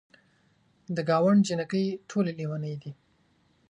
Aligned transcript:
د 0.95 0.97
ګاونډ 1.09 1.41
جینکۍ 1.47 1.87
ټولې 2.09 2.31
لیونۍ 2.39 2.73
دي. 2.81 2.91